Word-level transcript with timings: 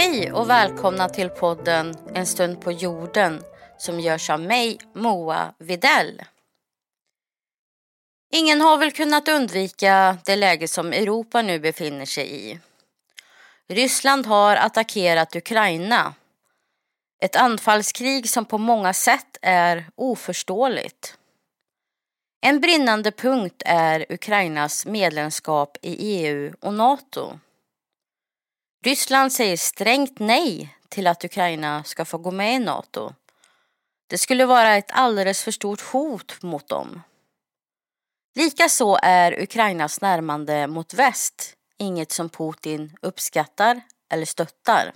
Hej 0.00 0.32
och 0.32 0.50
välkomna 0.50 1.08
till 1.08 1.28
podden 1.28 1.96
En 2.14 2.26
stund 2.26 2.60
på 2.60 2.72
jorden 2.72 3.42
som 3.78 4.00
görs 4.00 4.30
av 4.30 4.40
mig, 4.40 4.78
Moa 4.94 5.54
Videll. 5.58 6.22
Ingen 8.32 8.60
har 8.60 8.78
väl 8.78 8.92
kunnat 8.92 9.28
undvika 9.28 10.18
det 10.24 10.36
läge 10.36 10.68
som 10.68 10.92
Europa 10.92 11.42
nu 11.42 11.58
befinner 11.58 12.04
sig 12.04 12.50
i. 12.50 12.58
Ryssland 13.68 14.26
har 14.26 14.56
attackerat 14.56 15.36
Ukraina. 15.36 16.14
Ett 17.22 17.36
anfallskrig 17.36 18.30
som 18.30 18.44
på 18.44 18.58
många 18.58 18.92
sätt 18.92 19.38
är 19.42 19.86
oförståeligt. 19.94 21.18
En 22.40 22.60
brinnande 22.60 23.12
punkt 23.12 23.62
är 23.66 24.06
Ukrainas 24.08 24.86
medlemskap 24.86 25.78
i 25.82 26.16
EU 26.16 26.54
och 26.60 26.74
Nato. 26.74 27.38
Ryssland 28.88 29.32
säger 29.32 29.56
strängt 29.56 30.18
nej 30.18 30.76
till 30.88 31.06
att 31.06 31.24
Ukraina 31.24 31.84
ska 31.84 32.04
få 32.04 32.18
gå 32.18 32.30
med 32.30 32.54
i 32.54 32.58
Nato. 32.58 33.14
Det 34.06 34.18
skulle 34.18 34.46
vara 34.46 34.76
ett 34.76 34.90
alldeles 34.92 35.42
för 35.42 35.50
stort 35.50 35.80
hot 35.80 36.42
mot 36.42 36.68
dem. 36.68 37.02
Likaså 38.34 38.98
är 39.02 39.42
Ukrainas 39.42 40.00
närmande 40.00 40.66
mot 40.66 40.94
väst 40.94 41.56
inget 41.78 42.12
som 42.12 42.28
Putin 42.28 42.96
uppskattar 43.02 43.80
eller 44.10 44.26
stöttar. 44.26 44.92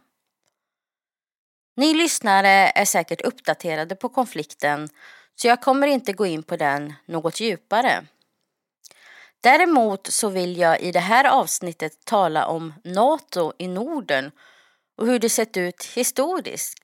Ni 1.76 1.94
lyssnare 1.94 2.72
är 2.74 2.84
säkert 2.84 3.20
uppdaterade 3.20 3.96
på 3.96 4.08
konflikten 4.08 4.88
så 5.34 5.48
jag 5.48 5.60
kommer 5.60 5.86
inte 5.86 6.12
gå 6.12 6.26
in 6.26 6.42
på 6.42 6.56
den 6.56 6.94
något 7.06 7.40
djupare. 7.40 8.06
Däremot 9.42 10.06
så 10.06 10.28
vill 10.28 10.56
jag 10.56 10.80
i 10.80 10.92
det 10.92 11.00
här 11.00 11.24
avsnittet 11.24 12.04
tala 12.04 12.46
om 12.46 12.74
Nato 12.84 13.52
i 13.58 13.68
Norden 13.68 14.30
och 14.96 15.06
hur 15.06 15.18
det 15.18 15.28
sett 15.28 15.56
ut 15.56 15.84
historiskt. 15.84 16.78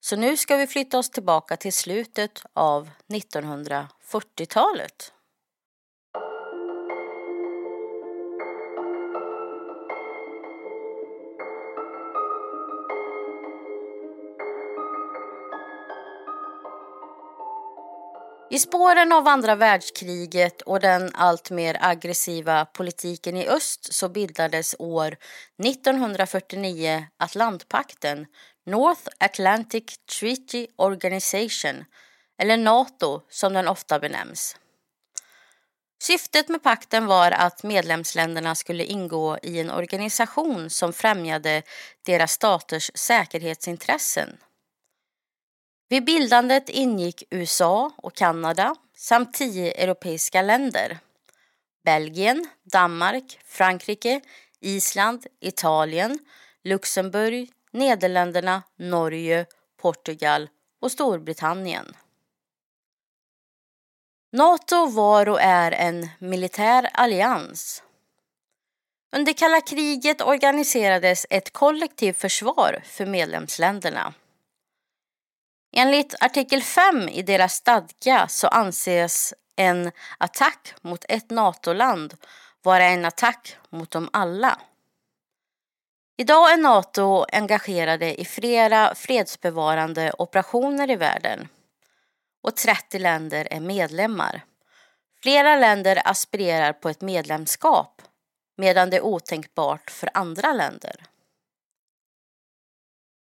Så 0.00 0.16
nu 0.16 0.36
ska 0.36 0.56
vi 0.56 0.66
flytta 0.66 0.98
oss 0.98 1.10
tillbaka 1.10 1.56
till 1.56 1.72
slutet 1.72 2.42
av 2.52 2.90
1940-talet. 3.08 5.12
I 18.52 18.58
spåren 18.58 19.12
av 19.12 19.28
andra 19.28 19.54
världskriget 19.54 20.62
och 20.62 20.80
den 20.80 21.10
alltmer 21.14 21.76
aggressiva 21.80 22.64
politiken 22.64 23.36
i 23.36 23.48
öst 23.48 23.94
så 23.94 24.08
bildades 24.08 24.74
år 24.78 25.16
1949 25.64 27.06
Atlantpakten, 27.16 28.26
North 28.66 29.08
Atlantic 29.18 29.84
Treaty 30.18 30.66
Organization, 30.76 31.84
eller 32.38 32.56
NATO 32.56 33.20
som 33.28 33.52
den 33.52 33.68
ofta 33.68 33.98
benämns. 33.98 34.56
Syftet 36.02 36.48
med 36.48 36.62
pakten 36.62 37.06
var 37.06 37.30
att 37.30 37.62
medlemsländerna 37.62 38.54
skulle 38.54 38.84
ingå 38.84 39.38
i 39.42 39.60
en 39.60 39.70
organisation 39.70 40.70
som 40.70 40.92
främjade 40.92 41.62
deras 42.06 42.32
staters 42.32 42.90
säkerhetsintressen. 42.94 44.36
Vid 45.92 46.04
bildandet 46.04 46.68
ingick 46.68 47.22
USA 47.30 47.92
och 47.96 48.14
Kanada 48.14 48.74
samt 48.96 49.34
tio 49.34 49.72
europeiska 49.82 50.42
länder. 50.42 50.98
Belgien, 51.84 52.48
Danmark, 52.62 53.38
Frankrike, 53.44 54.20
Island, 54.60 55.26
Italien, 55.40 56.18
Luxemburg, 56.64 57.50
Nederländerna, 57.70 58.62
Norge, 58.78 59.46
Portugal 59.80 60.48
och 60.80 60.92
Storbritannien. 60.92 61.96
Nato 64.32 64.86
var 64.86 65.28
och 65.28 65.40
är 65.40 65.72
en 65.72 66.08
militär 66.18 66.88
allians. 66.92 67.82
Under 69.16 69.32
kalla 69.32 69.60
kriget 69.60 70.20
organiserades 70.20 71.26
ett 71.30 71.52
kollektivt 71.52 72.18
försvar 72.18 72.82
för 72.84 73.06
medlemsländerna. 73.06 74.14
Enligt 75.74 76.14
artikel 76.20 76.62
5 76.62 77.08
i 77.08 77.22
deras 77.22 77.52
stadga 77.52 78.28
så 78.28 78.48
anses 78.48 79.34
en 79.56 79.92
attack 80.18 80.74
mot 80.80 81.04
ett 81.08 81.30
NATO-land 81.30 82.14
vara 82.62 82.84
en 82.84 83.04
attack 83.04 83.56
mot 83.70 83.90
dem 83.90 84.08
alla. 84.12 84.58
Idag 86.16 86.52
är 86.52 86.56
NATO 86.56 87.24
engagerade 87.32 88.20
i 88.20 88.24
flera 88.24 88.94
fredsbevarande 88.94 90.12
operationer 90.18 90.90
i 90.90 90.96
världen 90.96 91.48
och 92.42 92.56
30 92.56 92.98
länder 92.98 93.48
är 93.50 93.60
medlemmar. 93.60 94.44
Flera 95.22 95.56
länder 95.56 96.02
aspirerar 96.04 96.72
på 96.72 96.88
ett 96.88 97.00
medlemskap 97.00 98.02
medan 98.56 98.90
det 98.90 98.96
är 98.96 99.04
otänkbart 99.04 99.90
för 99.90 100.10
andra 100.14 100.52
länder. 100.52 101.11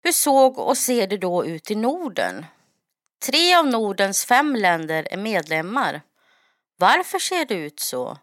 Hur 0.02 0.12
såg 0.12 0.58
och 0.58 0.78
ser 0.78 1.06
det 1.06 1.16
då 1.16 1.44
ut 1.44 1.70
i 1.70 1.74
Norden? 1.74 2.46
Tre 3.26 3.54
av 3.54 3.66
Nordens 3.66 4.24
fem 4.24 4.56
länder 4.56 5.08
är 5.10 5.16
medlemmar. 5.16 6.02
Varför 6.76 7.18
ser 7.18 7.44
det 7.44 7.54
ut 7.54 7.80
så? 7.80 8.18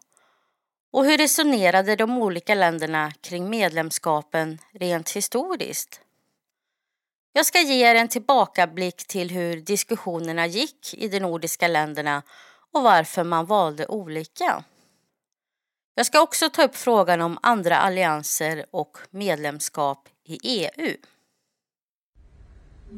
Och 0.92 1.04
hur 1.04 1.18
resonerade 1.18 1.96
de 1.96 2.18
olika 2.18 2.54
länderna 2.54 3.12
kring 3.20 3.50
medlemskapen 3.50 4.58
rent 4.72 5.10
historiskt? 5.10 6.00
Jag 7.32 7.46
ska 7.46 7.60
ge 7.60 7.90
er 7.90 7.94
en 7.94 8.08
tillbakablick 8.08 9.06
till 9.06 9.30
hur 9.30 9.56
diskussionerna 9.56 10.46
gick 10.46 10.94
i 10.94 11.08
de 11.08 11.20
nordiska 11.20 11.68
länderna 11.68 12.22
och 12.72 12.82
varför 12.82 13.24
man 13.24 13.46
valde 13.46 13.86
olika. 13.86 14.64
Jag 15.94 16.06
ska 16.06 16.20
också 16.20 16.50
ta 16.50 16.64
upp 16.64 16.76
frågan 16.76 17.20
om 17.20 17.38
andra 17.42 17.78
allianser 17.78 18.66
och 18.70 18.98
medlemskap 19.10 20.08
i 20.24 20.38
EU. 20.42 20.96
Vi 22.92 22.96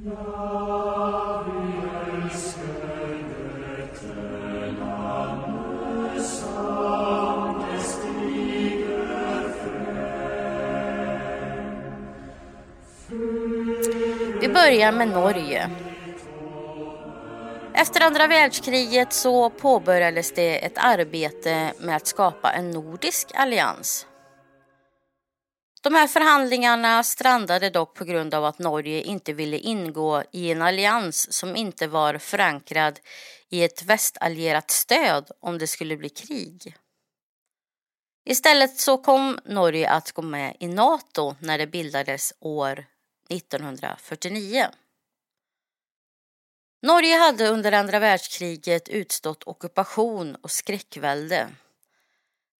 börjar 14.49 14.93
med 14.93 15.09
Norge. 15.09 15.71
Efter 17.75 18.01
andra 18.01 18.27
världskriget 18.27 19.13
så 19.13 19.51
påbörjades 19.51 20.33
det 20.33 20.65
ett 20.65 20.79
arbete 20.79 21.73
med 21.79 21.97
att 21.97 22.07
skapa 22.07 22.53
en 22.53 22.71
nordisk 22.71 23.31
allians. 23.35 24.07
De 25.83 25.95
här 25.95 26.07
förhandlingarna 26.07 27.03
strandade 27.03 27.71
dock 27.71 27.95
på 27.95 28.05
grund 28.05 28.35
av 28.35 28.45
att 28.45 28.59
Norge 28.59 29.03
inte 29.03 29.33
ville 29.33 29.59
ingå 29.59 30.23
i 30.33 30.51
en 30.51 30.63
allians 30.63 31.33
som 31.33 31.57
inte 31.57 31.87
var 31.87 32.19
förankrad 32.19 33.01
i 33.49 33.65
ett 33.65 33.83
västallierat 33.83 34.71
stöd 34.71 35.31
om 35.41 35.59
det 35.59 35.67
skulle 35.67 35.97
bli 35.97 36.09
krig. 36.09 36.77
Istället 38.25 38.77
så 38.77 38.99
kom 38.99 39.39
Norge 39.45 39.91
att 39.91 40.13
gå 40.13 40.23
med 40.23 40.57
i 40.61 40.69
Nato 40.69 41.35
när 41.39 41.59
det 41.59 41.67
bildades 41.67 42.35
år 42.39 42.87
1949. 43.29 44.67
Norge 46.83 47.17
hade 47.17 47.49
under 47.49 47.73
andra 47.73 47.99
världskriget 47.99 48.89
utstått 48.89 49.43
ockupation 49.45 50.35
och 50.35 50.51
skräckvälde. 50.51 51.49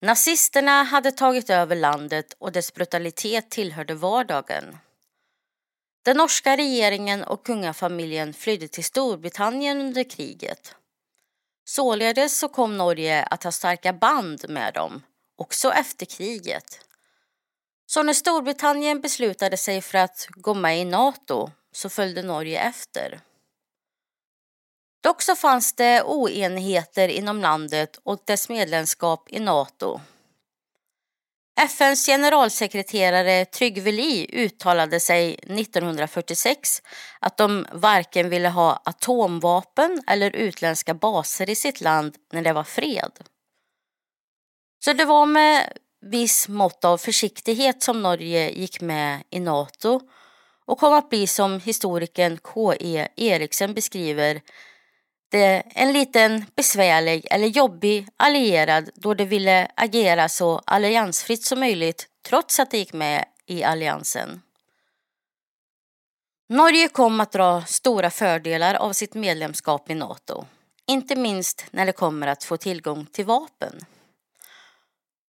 Nazisterna 0.05 0.83
hade 0.83 1.13
tagit 1.13 1.51
över 1.51 1.77
landet 1.77 2.35
och 2.39 2.53
dess 2.53 2.75
brutalitet 2.75 3.51
tillhörde 3.51 3.95
vardagen. 3.95 4.79
Den 6.05 6.17
norska 6.17 6.57
regeringen 6.57 7.25
och 7.25 7.47
kungafamiljen 7.47 8.35
flydde 8.35 8.69
till 8.69 8.85
Storbritannien 8.85 9.81
under 9.81 10.05
kriget. 10.05 10.75
Således 11.65 12.39
så 12.39 12.49
kom 12.49 12.77
Norge 12.77 13.23
att 13.25 13.45
ha 13.45 13.53
starka 13.53 13.93
band 13.93 14.45
med 14.49 14.75
dem, 14.75 15.03
också 15.37 15.73
efter 15.73 16.07
kriget. 16.07 16.81
Så 17.87 18.03
när 18.03 18.13
Storbritannien 18.13 19.01
beslutade 19.01 19.57
sig 19.57 19.83
för 19.83 19.99
att 19.99 20.27
gå 20.31 20.55
med 20.55 20.81
i 20.81 20.85
Nato 20.85 21.51
så 21.73 21.89
följde 21.89 22.23
Norge 22.23 22.61
efter. 22.61 23.21
Dock 25.03 25.23
så 25.23 25.37
fanns 25.37 25.73
det 25.73 26.03
oenigheter 26.03 27.09
inom 27.09 27.41
landet 27.41 28.01
och 28.03 28.23
dess 28.27 28.49
medlemskap 28.49 29.29
i 29.31 29.41
Nato. 29.41 30.01
FNs 31.61 32.07
generalsekreterare 32.07 33.45
Trygve 33.45 33.93
Lie 33.93 34.27
uttalade 34.33 35.01
sig 35.01 35.35
1946 35.35 36.83
att 37.21 37.37
de 37.37 37.67
varken 37.73 38.29
ville 38.29 38.49
ha 38.49 38.83
atomvapen 38.85 40.03
eller 40.07 40.37
utländska 40.37 40.95
baser 40.95 41.51
i 41.51 41.55
sitt 41.55 41.81
land 41.81 42.17
när 42.33 42.43
det 42.43 42.53
var 42.53 42.65
fred. 42.65 43.13
Så 44.85 44.93
det 44.93 45.05
var 45.05 45.27
med 45.27 45.73
viss 46.01 46.49
mått 46.49 46.85
av 46.85 46.99
försiktighet 46.99 47.83
som 47.83 48.03
Norge 48.03 48.51
gick 48.51 48.81
med 48.81 49.23
i 49.31 49.41
Nato 49.41 50.01
och 50.65 50.79
kom 50.79 50.93
att 50.93 51.11
bli 51.11 51.27
som 51.27 51.61
historikern 51.61 52.39
K.E. 52.39 53.09
Eriksen 53.17 53.75
beskriver 53.75 54.41
det 55.33 55.63
en 55.75 55.93
liten 55.93 56.45
besvärlig 56.55 57.27
eller 57.31 57.47
jobbig 57.47 58.09
allierad 58.17 58.91
då 58.95 59.15
de 59.15 59.25
ville 59.25 59.69
agera 59.75 60.29
så 60.29 60.63
alliansfritt 60.67 61.45
som 61.45 61.61
möjligt 61.61 62.07
trots 62.29 62.61
att 62.61 62.71
de 62.71 62.79
gick 62.79 62.93
med 62.93 63.25
i 63.47 63.65
alliansen. 63.65 64.43
Norge 66.49 66.89
kom 66.89 67.21
att 67.21 67.33
dra 67.33 67.65
stora 67.65 68.11
fördelar 68.11 68.75
av 68.75 68.93
sitt 68.93 69.15
medlemskap 69.15 69.91
i 69.91 69.95
Nato. 69.95 70.45
Inte 70.87 71.17
minst 71.17 71.65
när 71.71 71.87
det 71.87 71.93
kommer 71.93 72.27
att 72.27 72.45
få 72.45 72.57
tillgång 72.57 73.07
till 73.07 73.25
vapen. 73.25 73.81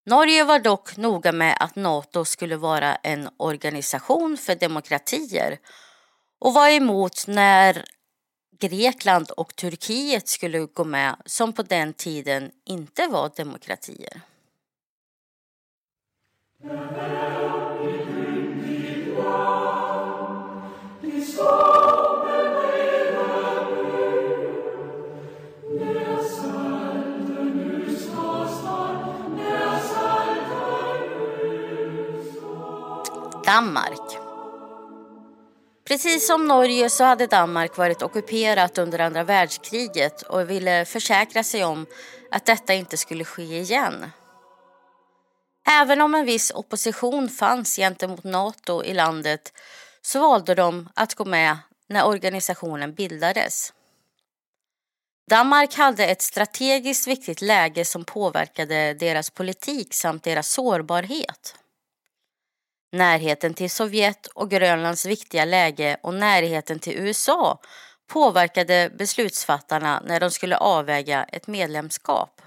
Norge 0.05 0.43
var 0.43 0.59
dock 0.59 0.97
noga 0.97 1.31
med 1.31 1.57
att 1.59 1.75
Nato 1.75 2.25
skulle 2.25 2.55
vara 2.55 2.95
en 2.95 3.29
organisation 3.37 4.37
för 4.37 4.55
demokratier 4.55 5.57
och 6.39 6.53
var 6.53 6.69
emot 6.69 7.27
när 7.27 7.85
Grekland 8.63 9.31
och 9.31 9.55
Turkiet 9.55 10.27
skulle 10.27 10.59
gå 10.59 10.83
med 10.83 11.15
som 11.25 11.53
på 11.53 11.63
den 11.63 11.93
tiden 11.93 12.51
inte 12.65 13.07
var 13.07 13.31
demokratier. 13.35 14.21
Danmark. 33.45 34.22
Precis 35.93 36.27
som 36.27 36.47
Norge 36.47 36.89
så 36.89 37.03
hade 37.03 37.27
Danmark 37.27 37.77
varit 37.77 38.01
ockuperat 38.01 38.77
under 38.77 38.99
andra 38.99 39.23
världskriget 39.23 40.21
och 40.21 40.49
ville 40.49 40.85
försäkra 40.85 41.43
sig 41.43 41.63
om 41.63 41.85
att 42.31 42.45
detta 42.45 42.73
inte 42.73 42.97
skulle 42.97 43.25
ske 43.25 43.59
igen. 43.59 44.11
Även 45.69 46.01
om 46.01 46.15
en 46.15 46.25
viss 46.25 46.51
opposition 46.51 47.29
fanns 47.29 47.75
gentemot 47.75 48.23
Nato 48.23 48.83
i 48.83 48.93
landet 48.93 49.53
så 50.01 50.19
valde 50.19 50.55
de 50.55 50.89
att 50.95 51.15
gå 51.15 51.25
med 51.25 51.57
när 51.89 52.07
organisationen 52.07 52.93
bildades. 52.93 53.73
Danmark 55.29 55.73
hade 55.73 56.05
ett 56.05 56.21
strategiskt 56.21 57.07
viktigt 57.07 57.41
läge 57.41 57.85
som 57.85 58.05
påverkade 58.05 58.93
deras 58.93 59.29
politik 59.29 59.93
samt 59.93 60.23
deras 60.23 60.49
sårbarhet. 60.49 61.55
Närheten 62.93 63.53
till 63.53 63.71
Sovjet 63.71 64.27
och 64.27 64.49
Grönlands 64.49 65.05
viktiga 65.05 65.45
läge 65.45 65.97
och 66.03 66.13
närheten 66.13 66.79
till 66.79 66.97
USA 66.97 67.59
påverkade 68.07 68.91
beslutsfattarna 68.97 70.03
när 70.05 70.19
de 70.19 70.31
skulle 70.31 70.57
avväga 70.57 71.23
ett 71.23 71.47
medlemskap. 71.47 72.41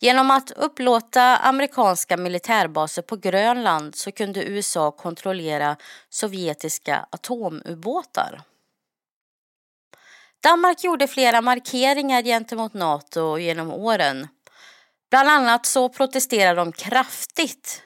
Genom 0.00 0.30
att 0.30 0.50
upplåta 0.50 1.36
amerikanska 1.36 2.16
militärbaser 2.16 3.02
på 3.02 3.16
Grönland 3.16 3.96
så 3.96 4.12
kunde 4.12 4.44
USA 4.44 4.90
kontrollera 4.90 5.76
sovjetiska 6.08 7.06
atomubåtar. 7.10 8.42
Danmark 10.40 10.84
gjorde 10.84 11.08
flera 11.08 11.40
markeringar 11.40 12.22
gentemot 12.22 12.74
Nato 12.74 13.38
genom 13.38 13.70
åren. 13.70 14.28
Bland 15.10 15.28
annat 15.28 15.66
så 15.66 15.88
protesterade 15.88 16.60
de 16.60 16.72
kraftigt 16.72 17.82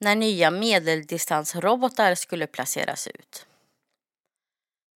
när 0.00 0.16
nya 0.16 0.50
medeldistansrobotar 0.50 2.14
skulle 2.14 2.46
placeras 2.46 3.06
ut. 3.06 3.46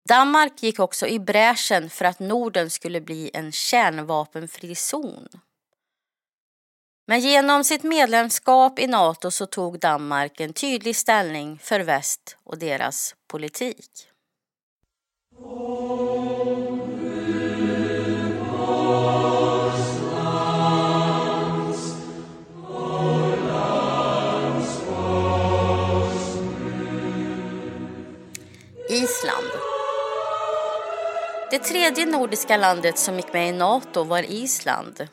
Danmark 0.09 0.63
gick 0.63 0.79
också 0.79 1.07
i 1.07 1.19
bräschen 1.19 1.91
för 1.91 2.05
att 2.05 2.19
Norden 2.19 2.71
skulle 2.71 3.01
bli 3.01 3.31
en 3.35 3.53
kärnvapenfri 3.53 4.75
zon. 4.75 5.29
Men 7.07 7.21
genom 7.21 7.65
sitt 7.65 7.83
medlemskap 7.83 8.79
i 8.79 8.87
Nato 8.87 9.31
så 9.31 9.47
tog 9.47 9.79
Danmark 9.79 10.41
en 10.41 10.53
tydlig 10.53 10.97
ställning 10.97 11.59
för 11.59 11.81
väst 11.81 12.37
och 12.45 12.59
deras 12.59 13.15
politik. 13.27 14.11
Island. 28.91 29.47
Det 31.51 31.59
tredje 31.59 32.07
nordiska 32.07 32.57
landet 32.57 32.99
som 32.99 33.17
gick 33.17 33.33
med 33.33 33.49
i 33.49 33.53
Nato 33.53 34.05
var 34.05 34.23
Island. 34.23 35.09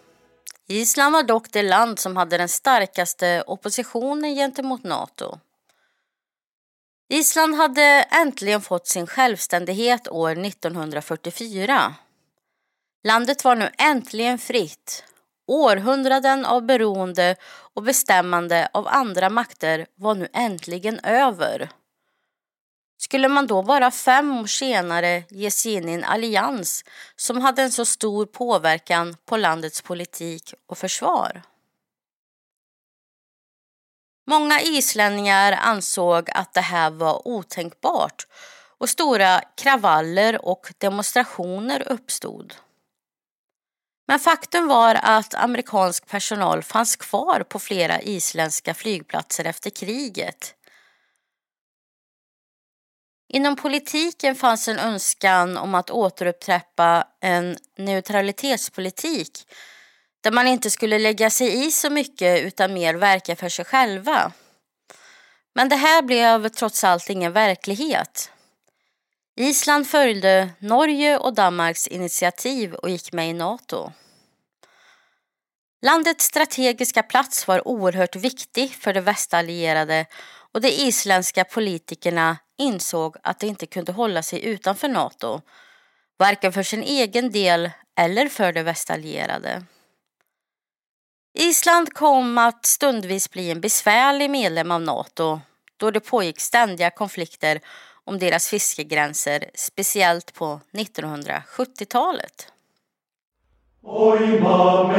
Island 0.68 1.13
var 1.13 1.24
dock 1.24 1.51
det 1.51 1.62
land 1.62 2.00
som 2.00 2.18
hade 2.18 2.38
den 2.38 2.50
starkaste 2.50 3.44
oppositionen 3.47 4.35
gentemot 4.35 4.83
Nato. 4.83 5.39
Island 7.09 7.56
hade 7.56 7.81
äntligen 8.12 8.62
fått 8.62 8.88
sin 8.88 9.07
självständighet 9.07 10.07
år 10.07 10.45
1944. 10.45 11.95
Landet 13.03 13.44
var 13.44 13.56
nu 13.56 13.69
äntligen 13.77 14.38
fritt. 14.38 15.03
Århundraden 15.47 16.45
av 16.45 16.65
beroende 16.65 17.35
och 17.74 17.83
bestämmande 17.83 18.69
av 18.74 18.88
andra 18.88 19.29
makter 19.29 19.88
var 19.95 20.15
nu 20.15 20.27
äntligen 20.33 21.00
över. 21.00 21.69
Skulle 22.98 23.28
man 23.28 23.48
då 23.48 23.64
bara 23.64 23.92
fem 23.92 24.38
år 24.38 24.46
senare 24.46 25.24
ge 25.30 25.52
sig 25.52 25.74
in 25.74 25.90
i 25.90 25.94
en 25.94 26.04
allians 26.04 26.84
som 27.16 27.42
hade 27.42 27.62
en 27.62 27.72
så 27.72 27.86
stor 27.86 28.26
påverkan 28.26 29.18
på 29.26 29.38
landets 29.38 29.82
politik 29.82 30.54
och 30.68 30.78
försvar? 30.78 31.42
Många 34.30 34.62
islänningar 34.62 35.52
ansåg 35.52 36.30
att 36.32 36.54
det 36.54 36.62
här 36.62 36.90
var 36.90 37.28
otänkbart 37.28 38.28
och 38.78 38.90
stora 38.90 39.42
kravaller 39.56 40.46
och 40.46 40.74
demonstrationer 40.77 41.92
uppstod. 41.92 42.56
Men 44.08 44.20
faktum 44.20 44.68
var 44.68 45.00
att 45.04 45.34
amerikansk 45.34 46.08
personal 46.08 46.63
fanns 46.63 46.96
kvar 46.96 47.44
på 47.50 47.60
flera 47.60 48.01
isländska 48.01 48.74
flygplatser 48.74 49.46
efter 49.46 49.70
kriget 49.70 50.57
Inom 53.29 53.55
politiken 53.55 54.36
fanns 54.36 54.67
en 54.67 54.79
önskan 54.79 55.57
om 55.57 55.75
att 55.75 55.89
återupptrappa 55.89 57.07
en 57.22 57.57
neutralitetspolitik 57.77 59.48
där 60.22 60.31
man 60.31 60.48
inte 60.48 60.69
skulle 60.69 61.00
lägga 61.00 61.29
sig 61.29 61.67
i 61.67 61.72
så 61.72 61.89
mycket 61.89 62.41
utan 62.43 62.74
mer 62.74 62.93
verka 62.93 63.36
för 63.36 63.50
sig 63.50 63.65
själva. 63.65 64.31
Men 65.55 65.69
det 65.69 65.75
här 65.75 66.01
blev 66.01 66.50
trots 66.50 66.84
allt 66.84 67.10
ingen 67.10 67.34
verklighet. 67.34 68.31
Island 69.39 69.88
följde 69.88 70.50
Norge 70.60 71.17
och 71.17 71.34
Danmarks 71.34 71.88
initiativ 71.88 72.74
och 72.74 72.89
gick 72.89 73.13
med 73.13 73.29
i 73.29 73.34
Nato. 73.34 73.91
Landets 75.81 76.25
strategiska 76.25 77.03
plats 77.03 77.48
var 77.48 77.67
oerhört 77.67 78.15
viktig 78.15 78.75
för 78.75 78.93
de 78.93 79.01
västallierade 79.01 80.05
och 80.53 80.62
de 80.62 80.69
isländska 80.69 81.43
politikerna 81.43 82.38
insåg 82.58 83.16
att 83.24 83.40
de 83.40 83.48
inte 83.48 83.66
kunde 83.66 83.92
hålla 83.92 84.24
sig 84.24 84.46
utanför 84.46 84.88
Nato, 84.88 85.42
varken 86.18 86.54
för 86.54 86.64
sin 86.64 86.84
egen 86.84 87.32
del 87.32 87.72
eller 87.96 88.28
för 88.28 88.54
de 88.54 88.64
västallierade. 88.64 89.64
Island 91.34 91.94
kom 91.94 92.38
att 92.38 92.66
stundvis 92.66 93.32
bli 93.32 93.52
en 93.52 93.62
besvärlig 93.62 94.30
medlem 94.30 94.72
av 94.72 94.82
Nato 94.82 95.40
då 95.78 95.92
det 95.92 96.00
pågick 96.00 96.40
ständiga 96.40 96.90
konflikter 96.90 97.60
om 98.04 98.20
deras 98.20 98.50
fiskegränser, 98.50 99.50
speciellt 99.56 100.34
på 100.34 100.60
1970-talet. 100.74 102.52
Oima 103.84 104.94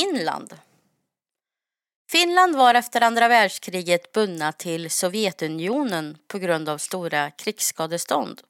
Finland. 0.00 0.58
Finland 2.10 2.56
var 2.56 2.74
efter 2.74 3.00
andra 3.00 3.28
världskriget 3.28 4.12
bundna 4.12 4.52
till 4.52 4.90
Sovjetunionen 4.90 6.18
på 6.28 6.38
grund 6.38 6.68
av 6.68 6.78
stora 6.78 7.30
krigsskadestånd. 7.30 8.40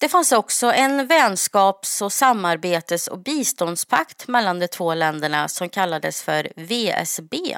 Det 0.00 0.08
fanns 0.08 0.32
också 0.32 0.72
en 0.72 1.06
vänskaps 1.06 2.02
och 2.02 2.12
samarbetes 2.12 3.08
och 3.08 3.18
biståndspakt 3.18 4.28
mellan 4.28 4.58
de 4.58 4.68
två 4.68 4.94
länderna 4.94 5.48
som 5.48 5.68
kallades 5.68 6.22
för 6.22 6.52
VSB. 6.56 7.56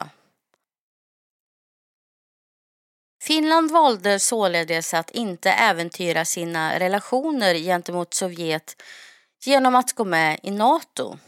Finland 3.22 3.70
valde 3.70 4.20
således 4.20 4.94
att 4.94 5.10
inte 5.10 5.50
äventyra 5.50 6.24
sina 6.24 6.78
relationer 6.78 7.54
gentemot 7.54 8.14
Sovjet 8.14 8.82
genom 9.44 9.74
att 9.74 9.92
gå 9.92 10.04
med 10.04 10.40
i 10.42 10.50
Nato. 10.50 11.18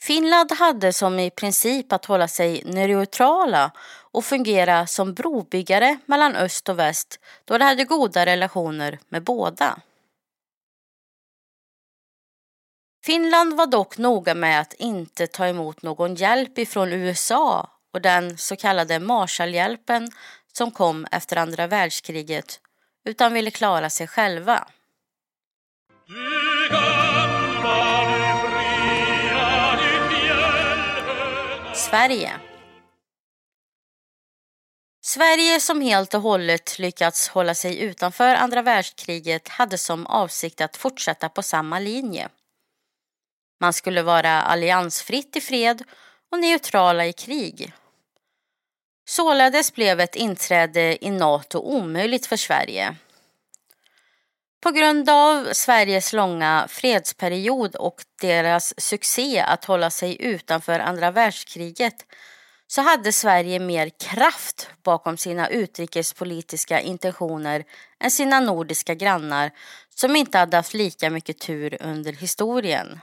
Finland 0.00 0.52
hade 0.52 0.92
som 0.92 1.18
i 1.18 1.30
princip 1.30 1.92
att 1.92 2.04
hålla 2.04 2.28
sig 2.28 2.62
neutrala 2.64 3.70
och 4.10 4.24
fungera 4.24 4.86
som 4.86 5.14
brobyggare 5.14 5.98
mellan 6.06 6.36
öst 6.36 6.68
och 6.68 6.78
väst 6.78 7.20
då 7.44 7.58
det 7.58 7.64
hade 7.64 7.84
goda 7.84 8.26
relationer 8.26 8.98
med 9.08 9.22
båda. 9.22 9.78
Finland 13.04 13.56
var 13.56 13.66
dock 13.66 13.98
noga 13.98 14.34
med 14.34 14.60
att 14.60 14.72
inte 14.72 15.26
ta 15.26 15.46
emot 15.46 15.82
någon 15.82 16.14
hjälp 16.14 16.58
ifrån 16.58 16.92
USA 16.92 17.70
och 17.92 18.00
den 18.00 18.38
så 18.38 18.56
kallade 18.56 18.98
Marshallhjälpen 18.98 20.10
som 20.52 20.70
kom 20.70 21.06
efter 21.10 21.36
andra 21.36 21.66
världskriget 21.66 22.60
utan 23.04 23.32
ville 23.32 23.50
klara 23.50 23.90
sig 23.90 24.06
själva. 24.06 24.68
Sverige 31.90 32.40
Sverige 35.04 35.60
som 35.60 35.80
helt 35.80 36.14
och 36.14 36.22
hållet 36.22 36.78
lyckats 36.78 37.28
hålla 37.28 37.54
sig 37.54 37.80
utanför 37.80 38.34
andra 38.34 38.62
världskriget 38.62 39.48
hade 39.48 39.78
som 39.78 40.06
avsikt 40.06 40.60
att 40.60 40.76
fortsätta 40.76 41.28
på 41.28 41.42
samma 41.42 41.78
linje. 41.78 42.28
Man 43.60 43.72
skulle 43.72 44.02
vara 44.02 44.42
alliansfritt 44.42 45.36
i 45.36 45.40
fred 45.40 45.82
och 46.32 46.38
neutrala 46.38 47.06
i 47.06 47.12
krig. 47.12 47.72
Således 49.08 49.74
blev 49.74 50.00
ett 50.00 50.16
inträde 50.16 51.04
i 51.04 51.10
Nato 51.10 51.58
omöjligt 51.58 52.26
för 52.26 52.36
Sverige. 52.36 52.96
På 54.60 54.70
grund 54.70 55.10
av 55.10 55.52
Sveriges 55.52 56.12
långa 56.12 56.66
fredsperiod 56.68 57.76
och 57.76 58.04
deras 58.20 58.80
succé 58.80 59.40
att 59.40 59.64
hålla 59.64 59.90
sig 59.90 60.22
utanför 60.22 60.80
andra 60.80 61.10
världskriget 61.10 62.06
så 62.66 62.82
hade 62.82 63.12
Sverige 63.12 63.58
mer 63.58 63.90
kraft 64.00 64.70
bakom 64.82 65.16
sina 65.16 65.48
utrikespolitiska 65.48 66.80
intentioner 66.80 67.64
än 68.00 68.10
sina 68.10 68.40
nordiska 68.40 68.94
grannar 68.94 69.50
som 69.94 70.16
inte 70.16 70.38
hade 70.38 70.56
haft 70.56 70.74
lika 70.74 71.10
mycket 71.10 71.38
tur 71.38 71.76
under 71.80 72.12
historien. 72.12 73.00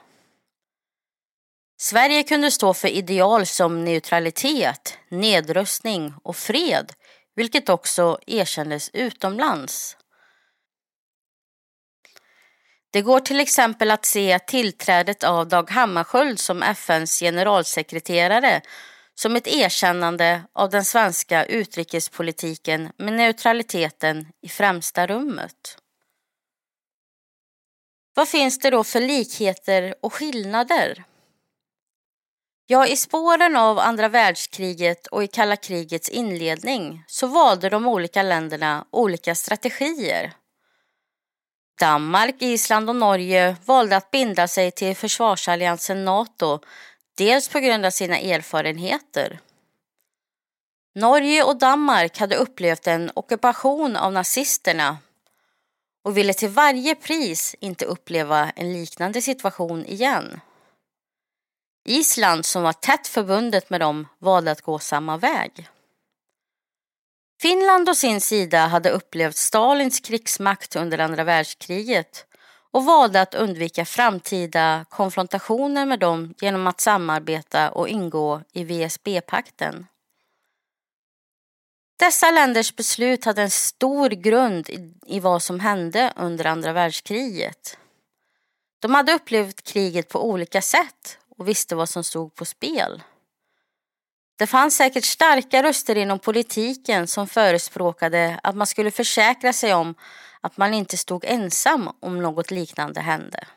Sverige 1.77 2.23
kunde 2.23 2.51
stå 2.51 2.73
för 2.73 2.87
ideal 2.87 3.45
som 3.45 3.85
neutralitet, 3.85 4.97
nedrustning 5.09 6.13
och 6.23 6.35
fred, 6.35 6.93
vilket 7.35 7.69
också 7.69 8.19
erkändes 8.27 8.89
utomlands. 8.93 9.97
Det 12.95 13.01
går 13.01 13.19
till 13.19 13.39
exempel 13.39 13.91
att 13.91 14.05
se 14.05 14.39
tillträdet 14.39 15.23
av 15.23 15.47
Dag 15.47 15.71
Hammarskjöld 15.71 16.39
som 16.39 16.63
FNs 16.63 17.19
generalsekreterare 17.19 18.61
som 19.15 19.35
ett 19.35 19.47
erkännande 19.47 20.41
av 20.53 20.69
den 20.69 20.85
svenska 20.85 21.45
utrikespolitiken 21.45 22.91
med 22.97 23.13
neutraliteten 23.13 24.27
i 24.41 24.49
främsta 24.49 25.07
rummet. 25.07 25.77
Vad 28.15 28.27
finns 28.27 28.59
det 28.59 28.69
då 28.69 28.83
för 28.83 29.01
likheter 29.01 29.95
och 30.01 30.13
skillnader? 30.13 31.03
Ja, 32.67 32.87
i 32.87 32.97
spåren 32.97 33.55
av 33.55 33.79
andra 33.79 34.07
världskriget 34.07 35.07
och 35.07 35.23
i 35.23 35.27
kalla 35.27 35.55
krigets 35.55 36.09
inledning 36.09 37.03
så 37.07 37.27
valde 37.27 37.69
de 37.69 37.87
olika 37.87 38.23
länderna 38.23 38.87
olika 38.91 39.35
strategier. 39.35 40.33
Danmark, 41.79 42.35
Island 42.39 42.89
och 42.89 42.95
Norge 42.95 43.55
valde 43.65 43.97
att 43.97 44.11
binda 44.11 44.47
sig 44.47 44.71
till 44.71 44.95
försvarsalliansen 44.95 46.05
Nato, 46.05 46.59
dels 47.17 47.49
på 47.49 47.59
grund 47.59 47.85
av 47.85 47.89
sina 47.89 48.19
erfarenheter. 48.19 49.39
Norge 50.95 51.43
och 51.43 51.57
Danmark 51.57 52.17
hade 52.17 52.35
upplevt 52.35 52.87
en 52.87 53.11
ockupation 53.13 53.95
av 53.95 54.13
nazisterna 54.13 54.97
och 56.03 56.17
ville 56.17 56.33
till 56.33 56.49
varje 56.49 56.95
pris 56.95 57.55
inte 57.59 57.85
uppleva 57.85 58.49
en 58.49 58.73
liknande 58.73 59.21
situation 59.21 59.85
igen. 59.85 60.41
Island, 61.85 62.45
som 62.45 62.63
var 62.63 62.73
tätt 62.73 63.07
förbundet 63.07 63.69
med 63.69 63.79
dem, 63.79 64.07
valde 64.19 64.51
att 64.51 64.61
gå 64.61 64.79
samma 64.79 65.17
väg. 65.17 65.69
Finland 67.41 67.89
å 67.89 67.95
sin 67.95 68.21
sida 68.21 68.67
hade 68.67 68.89
upplevt 68.89 69.37
Stalins 69.37 69.99
krigsmakt 69.99 70.75
under 70.75 70.99
andra 70.99 71.23
världskriget 71.23 72.25
och 72.71 72.85
valde 72.85 73.21
att 73.21 73.35
undvika 73.35 73.85
framtida 73.85 74.85
konfrontationer 74.89 75.85
med 75.85 75.99
dem 75.99 76.33
genom 76.41 76.67
att 76.67 76.81
samarbeta 76.81 77.71
och 77.71 77.89
ingå 77.89 78.41
i 78.53 78.63
VSB-pakten. 78.63 79.87
Dessa 81.99 82.31
länders 82.31 82.75
beslut 82.75 83.25
hade 83.25 83.41
en 83.41 83.51
stor 83.51 84.09
grund 84.09 84.69
i 85.05 85.19
vad 85.19 85.43
som 85.43 85.59
hände 85.59 86.13
under 86.15 86.45
andra 86.45 86.73
världskriget. 86.73 87.77
De 88.79 88.95
hade 88.95 89.13
upplevt 89.13 89.61
kriget 89.61 90.09
på 90.09 90.29
olika 90.29 90.61
sätt 90.61 91.17
och 91.37 91.47
visste 91.47 91.75
vad 91.75 91.89
som 91.89 92.03
stod 92.03 92.35
på 92.35 92.45
spel. 92.45 93.03
Det 94.37 94.47
fanns 94.47 94.75
säkert 94.75 95.05
starka 95.05 95.63
röster 95.63 95.97
inom 95.97 96.19
politiken 96.19 97.07
som 97.07 97.27
förespråkade 97.27 98.39
att 98.43 98.55
man 98.55 98.67
skulle 98.67 98.91
försäkra 98.91 99.53
sig 99.53 99.73
om 99.73 99.95
att 100.41 100.57
man 100.57 100.73
inte 100.73 100.97
stod 100.97 101.25
ensam 101.25 101.89
om 101.99 102.21
något 102.21 102.51
liknande 102.51 103.01
hände. 103.01 103.47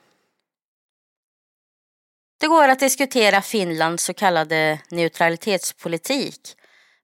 Det 2.41 2.47
går 2.47 2.69
att 2.69 2.79
diskutera 2.79 3.43
Finlands 3.43 4.05
så 4.05 4.15
kallade 4.15 4.79
neutralitetspolitik 4.91 6.55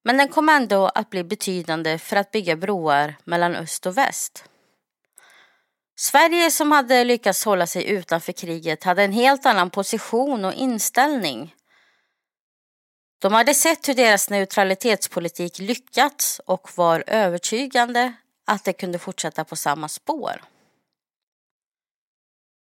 men 0.04 0.16
den 0.16 0.28
kom 0.28 0.48
ändå 0.48 0.86
att 0.86 1.10
bli 1.10 1.24
betydande 1.24 1.98
för 1.98 2.16
att 2.16 2.30
bygga 2.30 2.56
broar 2.56 3.14
mellan 3.24 3.56
öst 3.56 3.86
och 3.86 3.98
väst. 3.98 4.44
Sverige 5.96 6.50
som 6.50 6.72
hade 6.72 7.04
lyckats 7.04 7.44
hålla 7.44 7.66
sig 7.66 7.88
utanför 7.90 8.32
kriget 8.32 8.84
hade 8.84 9.02
en 9.02 9.12
helt 9.12 9.46
annan 9.46 9.70
position 9.70 10.44
och 10.44 10.52
inställning. 10.52 11.54
De 13.24 13.32
hade 13.32 13.54
sett 13.54 13.88
hur 13.88 13.94
deras 13.94 14.30
neutralitetspolitik 14.30 15.58
lyckats 15.58 16.40
och 16.46 16.70
var 16.74 17.04
övertygande 17.06 18.12
att 18.46 18.64
det 18.64 18.72
kunde 18.72 18.98
fortsätta 18.98 19.44
på 19.44 19.56
samma 19.56 19.88
spår. 19.88 20.42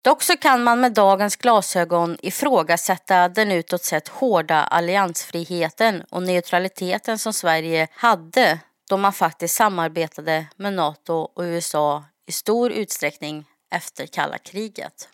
Dock 0.04 0.22
så 0.22 0.36
kan 0.36 0.64
man 0.64 0.80
med 0.80 0.92
dagens 0.92 1.36
glasögon 1.36 2.16
ifrågasätta 2.22 3.28
den 3.28 3.52
utåt 3.52 3.84
sett 3.84 4.08
hårda 4.08 4.64
alliansfriheten 4.64 6.02
och 6.10 6.22
neutraliteten 6.22 7.18
som 7.18 7.32
Sverige 7.32 7.88
hade 7.92 8.58
då 8.88 8.96
man 8.96 9.12
faktiskt 9.12 9.54
samarbetade 9.54 10.46
med 10.56 10.72
Nato 10.72 11.14
och 11.14 11.42
USA 11.42 12.04
i 12.26 12.32
stor 12.32 12.72
utsträckning 12.72 13.44
efter 13.70 14.06
kalla 14.06 14.38
kriget. 14.38 15.08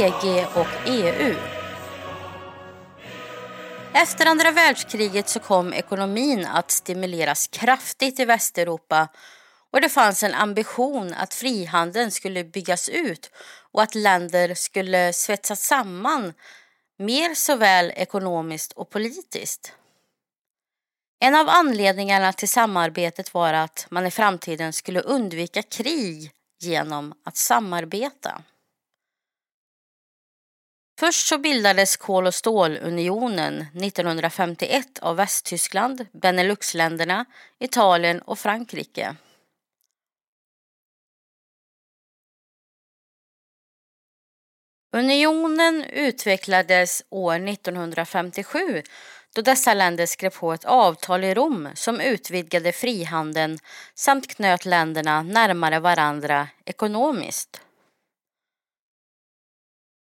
EG 0.00 0.46
och 0.54 0.66
EU. 0.86 1.36
Efter 3.94 4.26
andra 4.26 4.50
världskriget 4.50 5.28
så 5.28 5.40
kom 5.40 5.72
ekonomin 5.72 6.46
att 6.46 6.70
stimuleras 6.70 7.46
kraftigt 7.46 8.20
i 8.20 8.24
Västeuropa 8.24 9.08
och 9.70 9.80
det 9.80 9.88
fanns 9.88 10.22
en 10.22 10.34
ambition 10.34 11.14
att 11.14 11.34
frihandeln 11.34 12.10
skulle 12.10 12.44
byggas 12.44 12.88
ut 12.88 13.30
och 13.72 13.82
att 13.82 13.94
länder 13.94 14.54
skulle 14.54 15.12
svetsas 15.12 15.62
samman 15.62 16.32
mer 16.98 17.34
såväl 17.34 17.92
ekonomiskt 17.96 18.72
och 18.72 18.90
politiskt. 18.90 19.72
En 21.20 21.34
av 21.34 21.48
anledningarna 21.48 22.32
till 22.32 22.48
samarbetet 22.48 23.34
var 23.34 23.52
att 23.52 23.86
man 23.90 24.06
i 24.06 24.10
framtiden 24.10 24.72
skulle 24.72 25.00
undvika 25.00 25.62
krig 25.62 26.30
genom 26.60 27.14
att 27.24 27.36
samarbeta. 27.36 28.42
Först 31.00 31.26
så 31.26 31.38
bildades 31.38 31.96
kol 31.96 32.26
och 32.26 32.34
stålunionen 32.34 33.60
1951 33.60 34.98
av 34.98 35.16
Västtyskland, 35.16 36.06
Beneluxländerna, 36.12 37.24
Italien 37.58 38.22
och 38.22 38.38
Frankrike. 38.38 39.16
Unionen 44.92 45.84
utvecklades 45.84 47.02
år 47.08 47.48
1957 47.48 48.82
då 49.34 49.42
dessa 49.42 49.74
länder 49.74 50.06
skrev 50.06 50.30
på 50.30 50.52
ett 50.52 50.64
avtal 50.64 51.24
i 51.24 51.34
Rom 51.34 51.68
som 51.74 52.00
utvidgade 52.00 52.72
frihandeln 52.72 53.58
samt 53.94 54.36
knöt 54.36 54.64
länderna 54.64 55.22
närmare 55.22 55.80
varandra 55.80 56.48
ekonomiskt. 56.64 57.60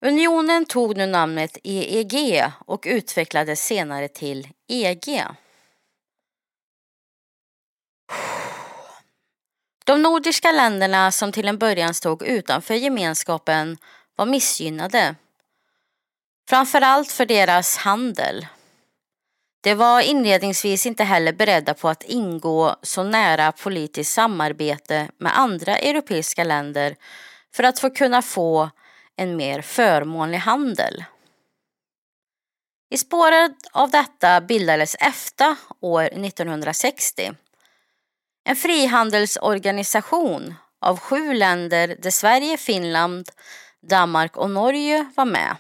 Unionen 0.06 0.64
tog 0.64 0.96
nu 0.96 1.06
namnet 1.06 1.58
EEG 1.64 2.44
och 2.66 2.82
utvecklades 2.86 3.64
senare 3.64 4.08
till 4.08 4.48
EG. 4.68 5.24
De 9.84 10.02
nordiska 10.02 10.52
länderna 10.52 11.12
som 11.12 11.32
till 11.32 11.48
en 11.48 11.58
början 11.58 11.94
stod 11.94 12.22
utanför 12.22 12.74
gemenskapen 12.74 13.78
var 14.16 14.26
missgynnade. 14.26 15.14
Framförallt 16.48 17.12
för 17.12 17.26
deras 17.26 17.76
handel. 17.76 18.46
De 19.62 19.74
var 19.74 20.00
inledningsvis 20.00 20.86
inte 20.86 21.04
heller 21.04 21.32
beredda 21.32 21.74
på 21.74 21.88
att 21.88 22.02
ingå 22.02 22.76
så 22.82 23.02
nära 23.02 23.52
politiskt 23.52 24.12
samarbete 24.12 25.08
med 25.18 25.38
andra 25.38 25.76
europeiska 25.76 26.44
länder 26.44 26.96
för 27.54 27.62
att 27.62 27.78
få 27.78 27.90
kunna 27.90 28.22
få 28.22 28.70
en 29.16 29.36
mer 29.36 29.60
förmånlig 29.60 30.38
handel. 30.38 31.04
I 32.90 32.98
spåret 32.98 33.56
av 33.72 33.90
detta 33.90 34.40
bildades 34.40 34.96
EFTA 35.00 35.56
år 35.80 36.02
1960. 36.02 37.32
En 38.44 38.56
frihandelsorganisation 38.56 40.54
av 40.80 40.98
sju 40.98 41.34
länder 41.34 41.96
där 41.98 42.10
Sverige, 42.10 42.56
Finland, 42.56 43.30
Danmark 43.80 44.36
och 44.36 44.50
Norge 44.50 45.06
var 45.16 45.24
med. 45.24 45.56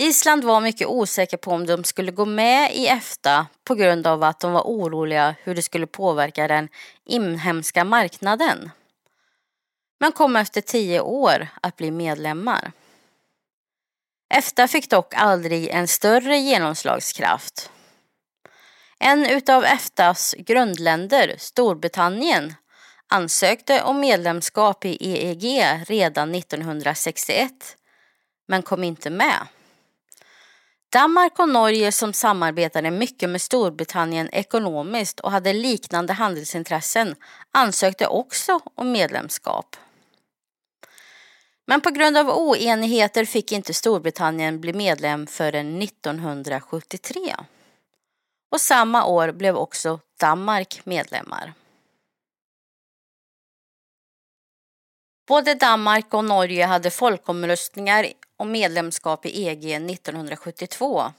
Island 0.00 0.44
var 0.44 0.60
mycket 0.60 0.88
osäker 0.88 1.36
på 1.36 1.50
om 1.50 1.66
de 1.66 1.84
skulle 1.84 2.12
gå 2.12 2.24
med 2.24 2.74
i 2.74 2.86
EFTA 2.86 3.46
på 3.64 3.74
grund 3.74 4.06
av 4.06 4.22
att 4.22 4.40
de 4.40 4.52
var 4.52 4.62
oroliga 4.62 5.34
hur 5.42 5.54
det 5.54 5.62
skulle 5.62 5.86
påverka 5.86 6.48
den 6.48 6.68
inhemska 7.04 7.84
marknaden. 7.84 8.70
Men 10.00 10.12
kom 10.12 10.36
efter 10.36 10.60
tio 10.60 11.00
år 11.00 11.48
att 11.62 11.76
bli 11.76 11.90
medlemmar. 11.90 12.72
EFTA 14.34 14.68
fick 14.68 14.90
dock 14.90 15.14
aldrig 15.14 15.68
en 15.68 15.88
större 15.88 16.36
genomslagskraft. 16.36 17.70
En 18.98 19.26
utav 19.26 19.64
EFTAs 19.64 20.34
grundländer, 20.38 21.34
Storbritannien, 21.38 22.54
ansökte 23.08 23.82
om 23.82 24.00
medlemskap 24.00 24.84
i 24.84 24.96
EEG 25.00 25.64
redan 25.86 26.34
1961 26.34 27.52
men 28.48 28.62
kom 28.62 28.84
inte 28.84 29.10
med. 29.10 29.46
Danmark 30.92 31.38
och 31.38 31.48
Norge 31.48 31.92
som 31.92 32.12
samarbetade 32.12 32.90
mycket 32.90 33.30
med 33.30 33.42
Storbritannien 33.42 34.28
ekonomiskt 34.32 35.20
och 35.20 35.30
hade 35.30 35.52
liknande 35.52 36.12
handelsintressen 36.12 37.14
ansökte 37.52 38.06
också 38.06 38.60
om 38.74 38.92
medlemskap. 38.92 39.76
Men 41.70 41.80
på 41.80 41.90
grund 41.90 42.16
av 42.16 42.28
oenigheter 42.28 43.24
fick 43.24 43.52
inte 43.52 43.74
Storbritannien 43.74 44.60
bli 44.60 44.72
medlem 44.72 45.26
förrän 45.26 45.82
1973. 45.82 47.36
Och 48.50 48.60
samma 48.60 49.04
år 49.04 49.32
blev 49.32 49.56
också 49.56 50.00
Danmark 50.20 50.80
medlemmar. 50.84 51.52
Både 55.26 55.54
Danmark 55.54 56.14
och 56.14 56.24
Norge 56.24 56.66
hade 56.66 56.90
folkomröstningar 56.90 58.06
om 58.36 58.52
medlemskap 58.52 59.26
i 59.26 59.46
EG 59.46 59.72
1972. 59.72 61.12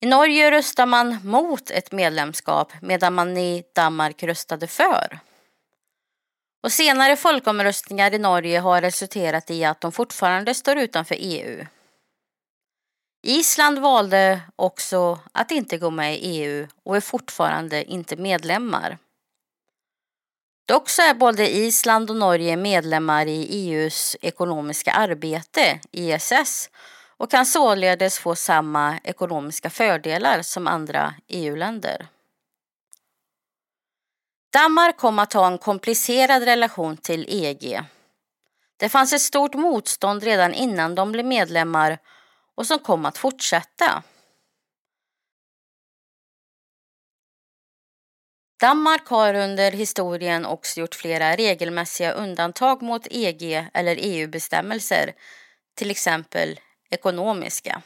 I 0.00 0.06
Norge 0.06 0.50
röstade 0.50 0.86
man 0.86 1.18
mot 1.24 1.70
ett 1.70 1.92
medlemskap 1.92 2.72
medan 2.82 3.14
man 3.14 3.36
i 3.36 3.64
Danmark 3.74 4.22
röstade 4.22 4.66
för. 4.66 5.20
Och 6.62 6.72
senare 6.72 7.16
folkomröstningar 7.16 8.14
i 8.14 8.18
Norge 8.18 8.58
har 8.58 8.80
resulterat 8.80 9.50
i 9.50 9.64
att 9.64 9.80
de 9.80 9.92
fortfarande 9.92 10.54
står 10.54 10.76
utanför 10.78 11.16
EU. 11.18 11.66
Island 13.26 13.78
valde 13.78 14.40
också 14.56 15.18
att 15.32 15.50
inte 15.50 15.78
gå 15.78 15.90
med 15.90 16.14
i 16.14 16.18
EU 16.18 16.66
och 16.82 16.96
är 16.96 17.00
fortfarande 17.00 17.84
inte 17.84 18.16
medlemmar. 18.16 18.98
Dock 20.68 20.88
så 20.88 21.02
är 21.02 21.14
både 21.14 21.54
Island 21.54 22.10
och 22.10 22.16
Norge 22.16 22.56
medlemmar 22.56 23.26
i 23.26 23.46
EUs 23.50 24.16
ekonomiska 24.20 24.92
arbete, 24.92 25.80
ESS, 25.92 26.70
och 27.16 27.30
kan 27.30 27.46
således 27.46 28.18
få 28.18 28.34
samma 28.34 28.98
ekonomiska 29.04 29.70
fördelar 29.70 30.42
som 30.42 30.66
andra 30.66 31.14
EU-länder. 31.28 32.06
Danmark 34.52 34.96
kom 34.96 35.18
att 35.18 35.32
ha 35.32 35.46
en 35.46 35.58
komplicerad 35.58 36.42
relation 36.42 36.96
till 36.96 37.26
EG. 37.28 37.82
Det 38.76 38.88
fanns 38.88 39.12
ett 39.12 39.20
stort 39.22 39.54
motstånd 39.54 40.22
redan 40.22 40.54
innan 40.54 40.94
de 40.94 41.12
blev 41.12 41.26
medlemmar 41.26 41.98
och 42.54 42.66
som 42.66 42.78
kom 42.78 43.06
att 43.06 43.18
fortsätta. 43.18 44.02
Danmark 48.60 49.06
har 49.06 49.34
under 49.34 49.72
historien 49.72 50.46
också 50.46 50.80
gjort 50.80 50.94
flera 50.94 51.36
regelmässiga 51.36 52.12
undantag 52.12 52.82
mot 52.82 53.06
EG 53.10 53.68
eller 53.74 53.96
EU-bestämmelser, 54.00 55.14
till 55.74 55.90
exempel 55.90 56.60
ekonomiska. 56.90 57.82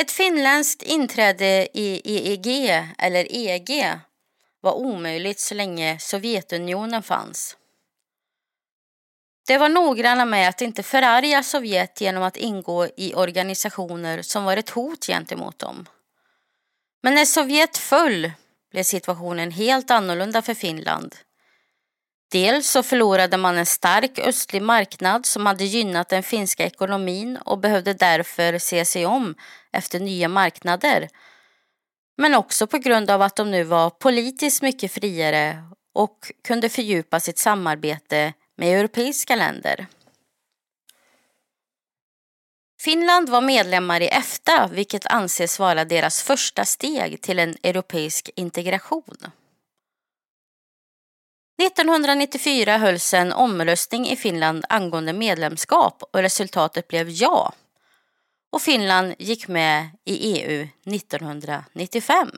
Ett 0.00 0.10
finländskt 0.10 0.82
inträde 0.82 1.68
i 1.78 2.02
EEG 2.04 2.86
eller 2.98 3.26
EG 3.36 4.00
var 4.60 4.72
omöjligt 4.72 5.40
så 5.40 5.54
länge 5.54 5.98
Sovjetunionen 5.98 7.02
fanns. 7.02 7.56
De 9.46 9.58
var 9.58 9.68
noggranna 9.68 10.24
med 10.24 10.48
att 10.48 10.60
inte 10.60 10.82
förarga 10.82 11.42
Sovjet 11.42 12.00
genom 12.00 12.22
att 12.22 12.36
ingå 12.36 12.86
i 12.96 13.14
organisationer 13.14 14.22
som 14.22 14.44
var 14.44 14.56
ett 14.56 14.70
hot 14.70 15.06
gentemot 15.06 15.58
dem. 15.58 15.86
Men 17.02 17.14
när 17.14 17.24
Sovjet 17.24 17.76
föll 17.76 18.32
blev 18.70 18.82
situationen 18.82 19.50
helt 19.50 19.90
annorlunda 19.90 20.42
för 20.42 20.54
Finland. 20.54 21.16
Dels 22.30 22.70
så 22.70 22.82
förlorade 22.82 23.36
man 23.36 23.58
en 23.58 23.66
stark 23.66 24.18
östlig 24.18 24.62
marknad 24.62 25.26
som 25.26 25.46
hade 25.46 25.64
gynnat 25.64 26.08
den 26.08 26.22
finska 26.22 26.64
ekonomin 26.64 27.36
och 27.36 27.58
behövde 27.58 27.94
därför 27.94 28.58
se 28.58 28.84
sig 28.84 29.06
om 29.06 29.34
efter 29.72 30.00
nya 30.00 30.28
marknader. 30.28 31.08
Men 32.20 32.34
också 32.34 32.66
på 32.66 32.78
grund 32.78 33.10
av 33.10 33.22
att 33.22 33.36
de 33.36 33.50
nu 33.50 33.64
var 33.64 33.90
politiskt 33.90 34.62
mycket 34.62 34.92
friare 34.92 35.64
och 35.94 36.32
kunde 36.44 36.68
fördjupa 36.68 37.20
sitt 37.20 37.38
samarbete 37.38 38.32
med 38.56 38.80
europeiska 38.80 39.36
länder. 39.36 39.86
Finland 42.82 43.28
var 43.28 43.40
medlemmar 43.40 44.00
i 44.00 44.08
EFTA 44.08 44.68
vilket 44.72 45.06
anses 45.06 45.58
vara 45.58 45.84
deras 45.84 46.22
första 46.22 46.64
steg 46.64 47.20
till 47.20 47.38
en 47.38 47.56
europeisk 47.62 48.30
integration. 48.36 49.16
1994 51.62 52.76
hölls 52.76 53.14
en 53.14 53.32
omröstning 53.32 54.08
i 54.08 54.16
Finland 54.16 54.64
angående 54.68 55.12
medlemskap 55.12 56.02
och 56.12 56.20
resultatet 56.20 56.88
blev 56.88 57.08
ja. 57.08 57.52
Och 58.50 58.62
Finland 58.62 59.14
gick 59.18 59.48
med 59.48 59.88
i 60.04 60.14
EU 60.14 60.68
1995. 60.86 62.30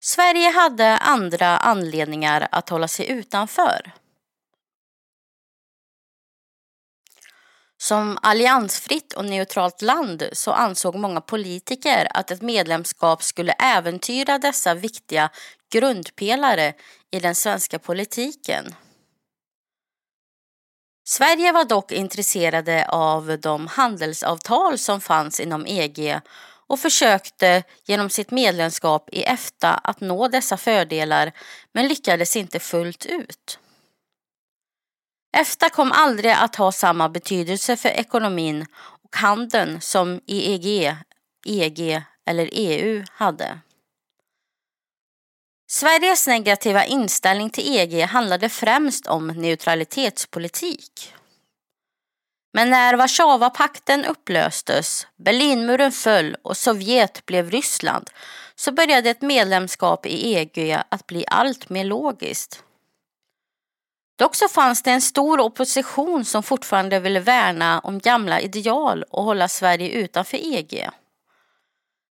Sverige 0.00 0.50
hade 0.50 0.98
andra 0.98 1.58
anledningar 1.58 2.48
att 2.52 2.68
hålla 2.68 2.88
sig 2.88 3.10
utanför. 3.10 3.92
Som 7.80 8.18
alliansfritt 8.22 9.12
och 9.12 9.24
neutralt 9.24 9.82
land 9.82 10.28
så 10.32 10.52
ansåg 10.52 10.94
många 10.94 11.20
politiker 11.20 12.08
att 12.14 12.30
ett 12.30 12.42
medlemskap 12.42 13.22
skulle 13.22 13.52
äventyra 13.52 14.38
dessa 14.38 14.74
viktiga 14.74 15.30
grundpelare 15.72 16.74
i 17.10 17.20
den 17.20 17.34
svenska 17.34 17.78
politiken. 17.78 18.74
Sverige 21.08 21.52
var 21.52 21.64
dock 21.64 21.92
intresserade 21.92 22.86
av 22.88 23.38
de 23.40 23.66
handelsavtal 23.66 24.78
som 24.78 25.00
fanns 25.00 25.40
inom 25.40 25.66
EG 25.66 26.20
och 26.66 26.80
försökte 26.80 27.62
genom 27.84 28.10
sitt 28.10 28.30
medlemskap 28.30 29.08
i 29.12 29.22
EFTA 29.22 29.74
att 29.74 30.00
nå 30.00 30.28
dessa 30.28 30.56
fördelar 30.56 31.32
men 31.72 31.88
lyckades 31.88 32.36
inte 32.36 32.58
fullt 32.58 33.06
ut. 33.06 33.58
EFTA 35.36 35.70
kom 35.70 35.92
aldrig 35.92 36.32
att 36.32 36.56
ha 36.56 36.72
samma 36.72 37.08
betydelse 37.08 37.76
för 37.76 37.88
ekonomin 37.88 38.66
och 39.04 39.16
handeln 39.16 39.80
som 39.80 40.20
IEG, 40.26 40.96
EG 41.46 42.02
eller 42.26 42.48
EU 42.52 43.04
hade. 43.12 43.58
Sveriges 45.70 46.26
negativa 46.26 46.84
inställning 46.84 47.50
till 47.50 47.76
EG 47.76 48.02
handlade 48.02 48.48
främst 48.48 49.06
om 49.06 49.26
neutralitetspolitik. 49.26 51.14
Men 52.52 52.70
när 52.70 52.94
Warszawapakten 52.96 54.04
upplöstes, 54.04 55.06
Berlinmuren 55.16 55.92
föll 55.92 56.36
och 56.42 56.56
Sovjet 56.56 57.26
blev 57.26 57.50
Ryssland 57.50 58.10
så 58.54 58.72
började 58.72 59.10
ett 59.10 59.22
medlemskap 59.22 60.06
i 60.06 60.34
EG 60.34 60.78
att 60.88 61.06
bli 61.06 61.24
allt 61.28 61.68
mer 61.68 61.84
logiskt. 61.84 62.62
Dock 64.18 64.34
så 64.34 64.48
fanns 64.48 64.82
det 64.82 64.90
en 64.90 65.02
stor 65.02 65.40
opposition 65.40 66.24
som 66.24 66.42
fortfarande 66.42 67.00
ville 67.00 67.20
värna 67.20 67.80
om 67.80 67.98
gamla 67.98 68.40
ideal 68.40 69.02
och 69.02 69.24
hålla 69.24 69.48
Sverige 69.48 69.90
utanför 69.90 70.36
EG. 70.36 70.88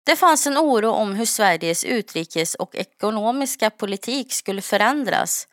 Det 0.06 0.15
fanns 0.15 0.48
en 0.48 0.58
oro 0.58 0.89
om 0.89 1.15
hur 1.15 1.26
Sveriges 1.26 1.84
utrikes 1.84 2.56
och 2.56 2.76
ekonomiska 2.76 3.70
politik 3.70 4.34
skulle 4.34 4.62
förändras. 4.62 5.48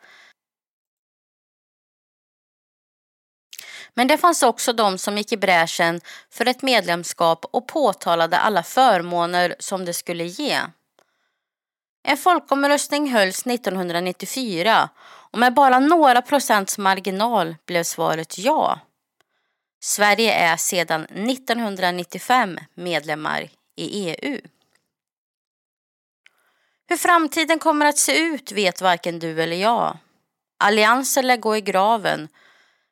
Men 3.93 4.07
det 4.07 4.17
fanns 4.17 4.43
också 4.43 4.73
de 4.73 4.97
som 4.97 5.17
gick 5.17 5.31
i 5.31 5.37
bräschen 5.37 6.01
för 6.29 6.45
ett 6.45 6.61
medlemskap 6.61 7.45
och 7.51 7.67
påtalade 7.67 8.37
alla 8.37 8.63
förmåner 8.63 9.55
som 9.59 9.85
det 9.85 9.93
skulle 9.93 10.23
ge. 10.23 10.59
En 12.03 12.17
folkomröstning 12.17 13.11
hölls 13.11 13.47
1994 13.47 14.89
och 15.31 15.39
med 15.39 15.53
bara 15.53 15.79
några 15.79 16.21
procents 16.21 16.77
marginal 16.77 17.55
blev 17.65 17.83
svaret 17.83 18.37
ja. 18.37 18.79
Sverige 19.83 20.33
är 20.33 20.57
sedan 20.57 21.03
1995 21.03 22.59
medlemmar 22.75 23.49
i 23.75 24.09
EU. 24.09 24.39
Hur 26.87 26.97
framtiden 26.97 27.59
kommer 27.59 27.85
att 27.85 27.97
se 27.97 28.19
ut 28.19 28.51
vet 28.51 28.81
varken 28.81 29.19
du 29.19 29.41
eller 29.41 29.57
jag. 29.57 29.97
Allianser 30.57 31.23
lär 31.23 31.37
gå 31.37 31.57
i 31.57 31.61
graven. 31.61 32.27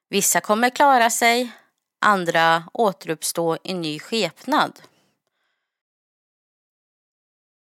Vissa 0.09 0.41
kommer 0.41 0.69
klara 0.69 1.09
sig, 1.09 1.51
andra 1.99 2.63
återuppstå 2.73 3.57
i 3.63 3.73
ny 3.73 3.99
skepnad. 3.99 4.81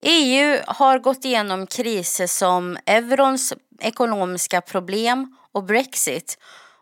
EU 0.01 0.59
har 0.67 0.99
gått 0.99 1.25
igenom 1.25 1.67
kriser 1.67 2.27
som 2.27 2.77
eurons 2.85 3.53
ekonomiska 3.79 4.61
problem 4.61 5.37
och 5.51 5.63
Brexit 5.63 6.37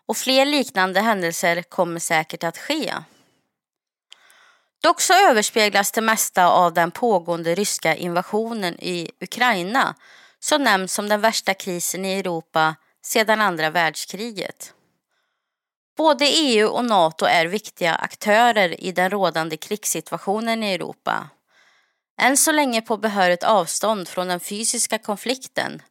och 0.06 0.18
fler 0.18 0.46
liknande 0.46 1.02
händelser 1.02 1.62
kommer 1.62 2.00
säkert 2.00 2.44
att 2.44 2.58
ske. 2.58 2.94
Dock 4.86 5.02
så 5.02 5.14
överspeglas 5.30 5.92
det 5.92 6.02
mesta 6.02 6.48
av 6.48 6.74
den 6.74 6.92
pågående 6.92 7.56
ryska 7.56 7.96
invasionen 7.96 8.80
i 8.80 9.12
Ukraina 9.22 9.96
som 10.40 10.64
nämns 10.64 10.94
som 10.94 11.10
den 11.10 11.22
värsta 11.22 11.54
krisen 11.54 12.06
i 12.06 12.20
Europa 12.20 12.76
sedan 13.06 13.42
andra 13.42 13.70
världskriget. 13.70 14.74
Både 15.98 16.26
EU 16.26 16.68
och 16.68 16.86
NATO 16.86 17.26
är 17.26 17.46
viktiga 17.46 17.96
aktörer 17.96 18.84
i 18.84 18.92
den 18.92 19.10
rådande 19.10 19.58
krigssituationen 19.58 20.64
i 20.64 20.74
Europa. 20.74 21.30
Än 22.22 22.38
så 22.38 22.52
länge 22.52 22.82
på 22.82 22.98
behörigt 22.98 23.44
avstånd 23.44 24.08
från 24.08 24.28
den 24.28 24.40
fysiska 24.40 24.98
konflikten. 24.98 25.82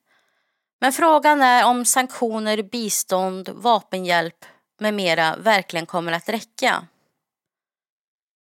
Men 0.80 0.92
frågan 0.92 1.42
är 1.42 1.66
om 1.66 1.84
sanktioner, 1.84 2.62
bistånd, 2.62 3.48
vapenhjälp 3.48 4.44
med 4.80 4.94
mera 4.94 5.36
verkligen 5.36 5.86
kommer 5.86 6.12
att 6.12 6.28
räcka. 6.28 6.86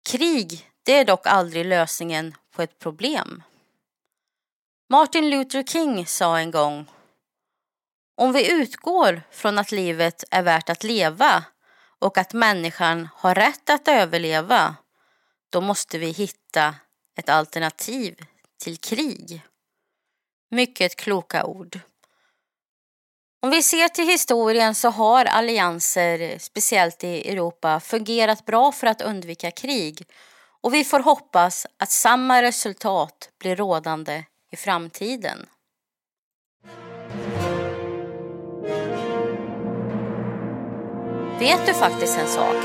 Krig, 0.06 0.70
det 0.82 0.92
är 0.92 1.04
dock 1.04 1.26
aldrig 1.26 1.66
lösningen 1.66 2.34
på 2.50 2.62
ett 2.62 2.78
problem. 2.78 3.42
Martin 4.88 5.30
Luther 5.30 5.62
King 5.62 6.06
sa 6.06 6.38
en 6.38 6.50
gång 6.50 6.86
Om 8.14 8.32
vi 8.32 8.52
utgår 8.52 9.22
från 9.30 9.58
att 9.58 9.72
livet 9.72 10.24
är 10.30 10.42
värt 10.42 10.68
att 10.68 10.84
leva 10.84 11.44
och 11.98 12.18
att 12.18 12.32
människan 12.32 13.08
har 13.14 13.34
rätt 13.34 13.70
att 13.70 13.88
överleva, 13.88 14.76
då 15.50 15.60
måste 15.60 15.98
vi 15.98 16.10
hitta 16.10 16.74
ett 17.16 17.28
alternativ 17.28 18.24
till 18.58 18.76
krig. 18.76 19.42
Mycket 20.50 20.96
kloka 20.96 21.44
ord. 21.44 21.80
Om 23.42 23.50
vi 23.50 23.62
ser 23.62 23.88
till 23.88 24.08
historien 24.08 24.74
så 24.74 24.88
har 24.88 25.24
allianser, 25.24 26.38
speciellt 26.38 27.04
i 27.04 27.30
Europa, 27.30 27.80
fungerat 27.80 28.46
bra 28.46 28.72
för 28.72 28.86
att 28.86 29.02
undvika 29.02 29.50
krig 29.50 30.06
och 30.60 30.74
vi 30.74 30.84
får 30.84 31.00
hoppas 31.00 31.66
att 31.78 31.90
samma 31.90 32.42
resultat 32.42 33.30
blir 33.38 33.56
rådande 33.56 34.24
i 34.52 34.56
framtiden. 34.56 35.46
Vet 41.38 41.66
du 41.66 41.74
faktiskt 41.74 42.18
en 42.18 42.28
sak? 42.28 42.56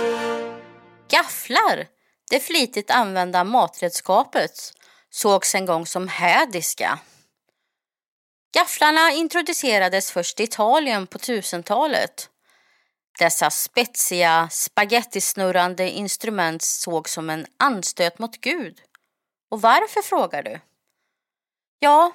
Gafflar, 1.10 1.88
det 2.30 2.40
flitigt 2.40 2.92
använda 2.92 3.44
matredskapet, 3.44 4.74
sågs 5.10 5.56
en 5.56 5.66
gång 5.66 5.86
som 5.86 6.08
hädiska. 6.08 7.00
Gafflarna 8.54 9.12
introducerades 9.12 10.12
först 10.12 10.40
i 10.40 10.44
Italien 10.44 11.08
på 11.08 11.18
1000-talet. 11.18 12.30
Dessa 13.20 13.50
spetsiga, 13.50 14.50
spagettisnurrande 14.52 15.90
instrument 15.90 16.62
sågs 16.62 17.14
som 17.14 17.30
en 17.30 17.46
anstöt 17.58 18.20
mot 18.20 18.42
Gud. 18.42 18.82
Och 19.50 19.62
varför 19.62 20.02
frågar 20.02 20.44
du? 20.44 20.60
Ja, 21.80 22.12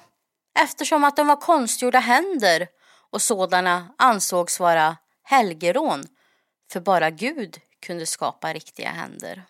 eftersom 0.59 1.03
att 1.03 1.15
de 1.15 1.27
var 1.27 1.35
konstgjorda 1.35 1.99
händer 1.99 2.67
och 3.09 3.21
sådana 3.21 3.93
ansågs 3.97 4.59
vara 4.59 4.97
helgerån, 5.23 6.03
för 6.71 6.79
bara 6.79 7.09
Gud 7.09 7.61
kunde 7.79 8.05
skapa 8.05 8.53
riktiga 8.53 8.89
händer. 8.89 9.43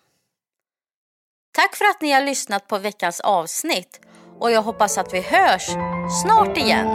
Tack 1.52 1.76
för 1.76 1.84
att 1.84 2.00
ni 2.00 2.12
har 2.12 2.22
lyssnat 2.22 2.66
på 2.66 2.78
veckans 2.78 3.20
avsnitt 3.20 4.00
och 4.40 4.50
jag 4.50 4.62
hoppas 4.62 4.98
att 4.98 5.14
vi 5.14 5.20
hörs 5.20 5.66
snart 6.22 6.56
igen. 6.56 6.88